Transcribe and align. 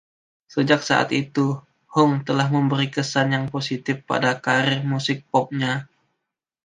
Sejak 0.53 0.81
saat 0.89 1.09
itu, 1.23 1.47
Hung 1.93 2.11
telah 2.27 2.47
memberi 2.55 2.87
kesan 2.95 3.27
yang 3.37 3.45
positif 3.55 3.95
pada 4.09 4.31
karier 4.45 4.81
musik 4.91 5.17
pop-nya. 5.31 5.73